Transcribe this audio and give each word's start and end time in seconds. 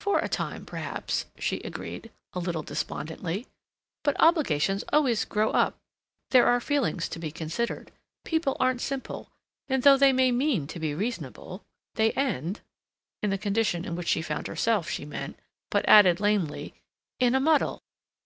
"For 0.00 0.18
a 0.18 0.28
time 0.28 0.66
perhaps," 0.66 1.24
she 1.38 1.60
agreed, 1.60 2.10
a 2.34 2.38
little 2.38 2.62
despondently. 2.62 3.46
"But 4.04 4.20
obligations 4.20 4.84
always 4.92 5.24
grow 5.24 5.48
up. 5.52 5.78
There 6.30 6.44
are 6.44 6.60
feelings 6.60 7.08
to 7.08 7.18
be 7.18 7.30
considered. 7.32 7.90
People 8.22 8.54
aren't 8.60 8.82
simple, 8.82 9.30
and 9.68 9.82
though 9.82 9.96
they 9.96 10.12
may 10.12 10.30
mean 10.30 10.66
to 10.66 10.78
be 10.78 10.94
reasonable, 10.94 11.62
they 11.94 12.10
end"—in 12.12 13.30
the 13.30 13.38
condition 13.38 13.86
in 13.86 13.96
which 13.96 14.08
she 14.08 14.20
found 14.20 14.46
herself, 14.46 14.90
she 14.90 15.06
meant, 15.06 15.38
but 15.70 15.88
added 15.88 16.20
lamely—"in 16.20 17.34
a 17.34 17.40
muddle." 17.40 17.82